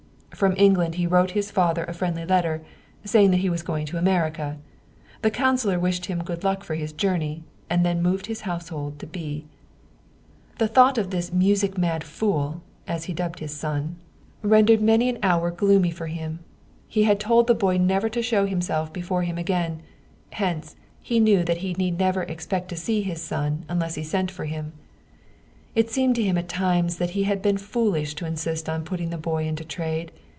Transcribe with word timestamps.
From 0.33 0.55
England 0.57 0.95
he 0.95 1.05
wrote 1.05 1.31
his 1.31 1.51
father 1.51 1.83
a 1.83 1.93
friendly 1.93 2.25
letter, 2.25 2.63
saying 3.03 3.29
that 3.29 3.41
he 3.41 3.49
was 3.49 3.61
going 3.61 3.85
to 3.87 3.97
America. 3.97 4.57
The 5.21 5.29
councilor 5.29 5.79
wished 5.79 6.07
him 6.07 6.23
good 6.23 6.43
luck 6.43 6.63
for 6.63 6.73
his 6.73 6.93
journey, 6.93 7.43
and 7.69 7.85
then 7.85 8.01
moved 8.01 8.25
his 8.25 8.41
household 8.41 8.97
to 8.99 9.05
B. 9.05 9.45
The 10.57 10.67
thought 10.67 10.97
of 10.97 11.11
this 11.11 11.31
music 11.31 11.77
mad 11.77 12.03
fool, 12.03 12.63
as 12.87 13.03
he 13.03 13.13
dubbed 13.13 13.37
his 13.37 13.61
91 13.61 13.81
German 13.81 13.85
Mystery 13.91 14.05
Stories 14.07 14.39
son, 14.41 14.49
rendered 14.49 14.81
many 14.83 15.09
an 15.09 15.19
hour 15.21 15.51
gloomy 15.51 15.91
for 15.91 16.07
him. 16.07 16.39
He 16.87 17.03
had 17.03 17.19
told 17.19 17.45
the 17.45 17.53
boy 17.53 17.77
never 17.77 18.09
to 18.09 18.23
show 18.23 18.47
himself 18.47 18.91
before 18.91 19.21
him 19.21 19.37
again; 19.37 19.83
hence, 20.31 20.75
he 21.03 21.19
knew 21.19 21.43
that 21.43 21.57
he 21.57 21.73
need 21.75 21.99
never 21.99 22.23
expect 22.23 22.69
to 22.69 22.75
see 22.75 23.01
his 23.03 23.21
son 23.21 23.63
unless 23.69 23.93
he 23.93 24.03
sent 24.03 24.31
for 24.31 24.45
him. 24.45 24.73
It 25.75 25.91
seemed 25.91 26.15
to 26.15 26.23
him 26.23 26.37
at 26.39 26.49
times 26.49 26.97
that 26.97 27.11
he 27.11 27.23
had 27.23 27.43
been 27.43 27.57
foolish 27.57 28.15
to 28.15 28.25
insist 28.25 28.67
on 28.67 28.83
putting 28.83 29.11
the 29.11 29.17
boy 29.19 29.45
into 29.45 29.63
trade. 29.63 30.11